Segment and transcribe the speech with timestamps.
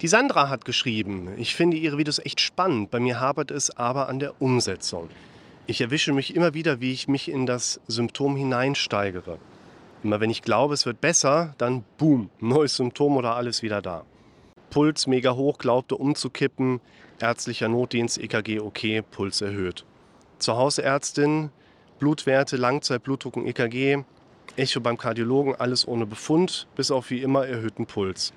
[0.00, 4.08] Die Sandra hat geschrieben, ich finde ihre Videos echt spannend, bei mir hapert es aber
[4.08, 5.10] an der Umsetzung.
[5.66, 9.38] Ich erwische mich immer wieder, wie ich mich in das Symptom hineinsteigere.
[10.02, 14.06] Immer wenn ich glaube, es wird besser, dann boom, neues Symptom oder alles wieder da.
[14.70, 16.80] Puls mega hoch, glaubte umzukippen,
[17.20, 19.84] ärztlicher Notdienst, EKG okay, Puls erhöht.
[20.38, 21.50] Zur Hausärztin,
[21.98, 24.04] Blutwerte, Langzeitblutdruck und EKG,
[24.56, 28.32] Echo beim Kardiologen, alles ohne Befund, bis auf wie immer erhöhten Puls.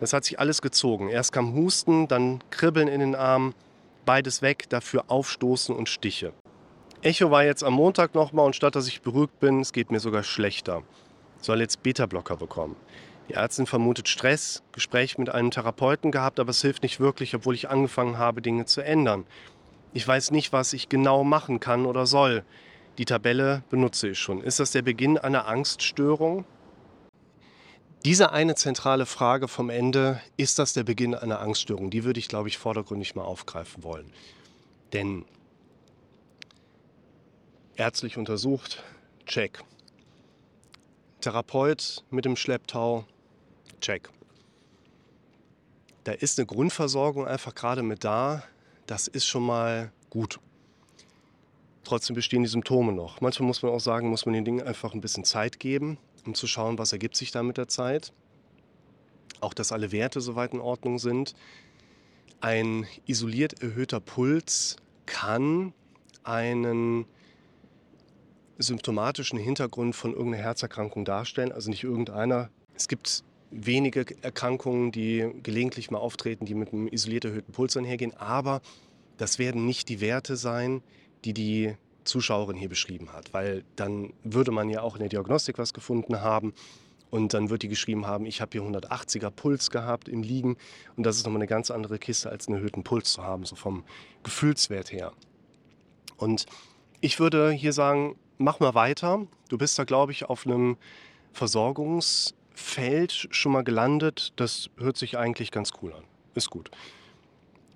[0.00, 1.08] Das hat sich alles gezogen.
[1.08, 3.54] Erst kam Husten, dann Kribbeln in den Armen,
[4.06, 6.32] beides weg, dafür Aufstoßen und Stiche.
[7.02, 10.00] Echo war jetzt am Montag nochmal und statt dass ich beruhigt bin, es geht mir
[10.00, 10.82] sogar schlechter.
[11.40, 12.76] Soll jetzt Beta-Blocker bekommen.
[13.28, 17.54] Die Ärztin vermutet Stress, Gespräch mit einem Therapeuten gehabt, aber es hilft nicht wirklich, obwohl
[17.54, 19.24] ich angefangen habe, Dinge zu ändern.
[19.92, 22.42] Ich weiß nicht, was ich genau machen kann oder soll.
[22.98, 24.42] Die Tabelle benutze ich schon.
[24.42, 26.44] Ist das der Beginn einer Angststörung?
[28.04, 31.90] Diese eine zentrale Frage vom Ende, ist das der Beginn einer Angststörung?
[31.90, 34.10] Die würde ich, glaube ich, vordergründig mal aufgreifen wollen.
[34.94, 35.26] Denn
[37.76, 38.82] ärztlich untersucht,
[39.26, 39.62] check.
[41.20, 43.04] Therapeut mit dem Schlepptau,
[43.82, 44.08] check.
[46.04, 48.42] Da ist eine Grundversorgung einfach gerade mit da.
[48.86, 50.40] Das ist schon mal gut.
[51.84, 53.20] Trotzdem bestehen die Symptome noch.
[53.20, 56.34] Manchmal muss man auch sagen, muss man den Dingen einfach ein bisschen Zeit geben, um
[56.34, 58.12] zu schauen, was ergibt sich da mit der Zeit.
[59.40, 61.34] Auch, dass alle Werte soweit in Ordnung sind.
[62.40, 64.76] Ein isoliert erhöhter Puls
[65.06, 65.72] kann
[66.22, 67.06] einen
[68.58, 71.52] symptomatischen Hintergrund von irgendeiner Herzerkrankung darstellen.
[71.52, 72.50] Also nicht irgendeiner.
[72.74, 78.14] Es gibt wenige Erkrankungen, die gelegentlich mal auftreten, die mit einem isoliert erhöhten Puls einhergehen.
[78.16, 78.60] Aber
[79.16, 80.82] das werden nicht die Werte sein,
[81.24, 81.74] die die
[82.10, 83.32] Zuschauerin hier beschrieben hat.
[83.32, 86.52] Weil dann würde man ja auch in der Diagnostik was gefunden haben.
[87.10, 90.56] Und dann wird die geschrieben haben, ich habe hier 180er Puls gehabt im Liegen.
[90.96, 93.56] Und das ist nochmal eine ganz andere Kiste, als einen erhöhten Puls zu haben, so
[93.56, 93.84] vom
[94.22, 95.12] Gefühlswert her.
[96.16, 96.46] Und
[97.00, 99.26] ich würde hier sagen, mach mal weiter.
[99.48, 100.76] Du bist da, glaube ich, auf einem
[101.32, 104.32] Versorgungsfeld schon mal gelandet.
[104.36, 106.04] Das hört sich eigentlich ganz cool an.
[106.34, 106.70] Ist gut.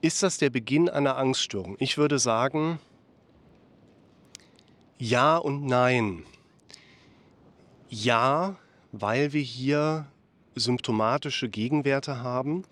[0.00, 1.76] Ist das der Beginn einer Angststörung?
[1.80, 2.78] Ich würde sagen,
[4.98, 6.24] ja und nein.
[7.88, 8.56] Ja,
[8.92, 10.06] weil wir hier
[10.54, 12.64] symptomatische Gegenwerte haben,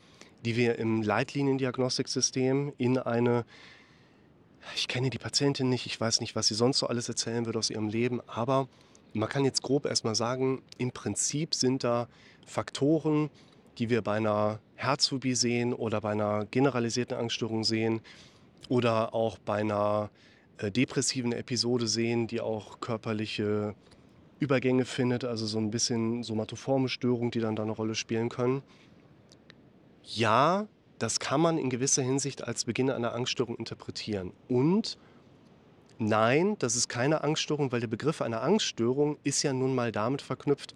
[0.44, 3.44] die wir im Leitliniendiagnostiksystem in eine
[4.74, 7.56] ich kenne die Patientin nicht, ich weiß nicht, was sie sonst so alles erzählen wird
[7.56, 8.68] aus ihrem Leben, aber
[9.12, 12.08] man kann jetzt grob erstmal sagen, im Prinzip sind da
[12.46, 13.30] Faktoren,
[13.78, 18.00] die wir bei einer Herzphobie sehen oder bei einer generalisierten Angststörung sehen
[18.68, 20.10] oder auch bei einer
[20.62, 23.74] depressiven Episode sehen, die auch körperliche
[24.38, 28.62] Übergänge findet, also so ein bisschen somatoforme Störungen, die dann da eine Rolle spielen können.
[30.02, 30.66] Ja,
[30.98, 34.32] das kann man in gewisser Hinsicht als Beginn einer Angststörung interpretieren.
[34.48, 34.98] Und
[35.98, 40.22] nein, das ist keine Angststörung, weil der Begriff einer Angststörung ist ja nun mal damit
[40.22, 40.74] verknüpft,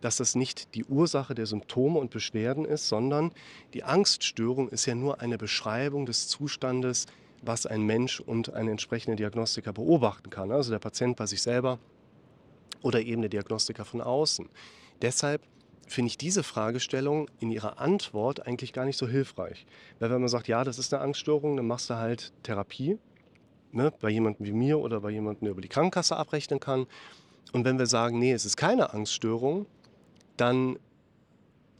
[0.00, 3.32] dass das nicht die Ursache der Symptome und Beschwerden ist, sondern
[3.74, 7.06] die Angststörung ist ja nur eine Beschreibung des Zustandes,
[7.42, 10.50] was ein Mensch und ein entsprechender Diagnostiker beobachten kann.
[10.50, 11.78] Also der Patient bei sich selber
[12.82, 14.48] oder eben der Diagnostiker von außen.
[15.02, 15.42] Deshalb
[15.86, 19.66] finde ich diese Fragestellung in ihrer Antwort eigentlich gar nicht so hilfreich.
[19.98, 22.98] Weil wenn man sagt, ja, das ist eine Angststörung, dann machst du halt Therapie,
[23.72, 26.86] ne, bei jemandem wie mir oder bei jemandem, der über die Krankenkasse abrechnen kann.
[27.52, 29.66] Und wenn wir sagen, nee, es ist keine Angststörung,
[30.36, 30.78] dann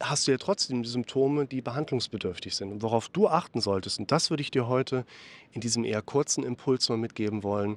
[0.00, 3.98] hast du ja trotzdem Symptome, die behandlungsbedürftig sind und worauf du achten solltest.
[3.98, 5.04] Und das würde ich dir heute
[5.52, 7.76] in diesem eher kurzen Impuls mal mitgeben wollen.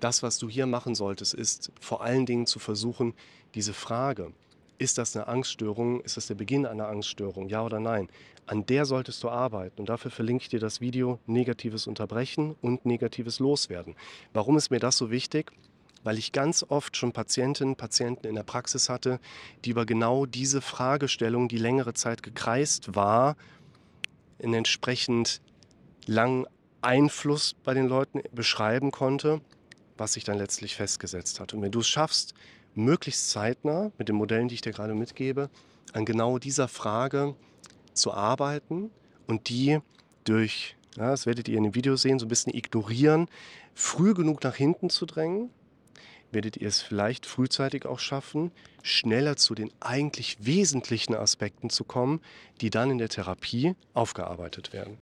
[0.00, 3.14] Das, was du hier machen solltest, ist vor allen Dingen zu versuchen,
[3.54, 4.32] diese Frage,
[4.78, 6.00] ist das eine Angststörung?
[6.02, 7.48] Ist das der Beginn einer Angststörung?
[7.48, 8.08] Ja oder nein?
[8.46, 9.80] An der solltest du arbeiten.
[9.80, 13.96] Und dafür verlinke ich dir das Video Negatives Unterbrechen und Negatives Loswerden.
[14.32, 15.52] Warum ist mir das so wichtig?
[16.08, 19.20] Weil ich ganz oft schon Patientinnen, Patienten in der Praxis hatte,
[19.66, 23.36] die über genau diese Fragestellung, die längere Zeit gekreist war,
[24.38, 25.42] in entsprechend
[26.06, 26.46] langen
[26.80, 29.42] Einfluss bei den Leuten beschreiben konnte,
[29.98, 31.52] was sich dann letztlich festgesetzt hat.
[31.52, 32.32] Und wenn du es schaffst,
[32.74, 35.50] möglichst zeitnah mit den Modellen, die ich dir gerade mitgebe,
[35.92, 37.34] an genau dieser Frage
[37.92, 38.90] zu arbeiten
[39.26, 39.80] und die
[40.24, 43.28] durch, ja, das werdet ihr in dem Video sehen, so ein bisschen ignorieren,
[43.74, 45.50] früh genug nach hinten zu drängen,
[46.32, 48.52] werdet ihr es vielleicht frühzeitig auch schaffen,
[48.82, 52.20] schneller zu den eigentlich wesentlichen Aspekten zu kommen,
[52.60, 54.98] die dann in der Therapie aufgearbeitet werden.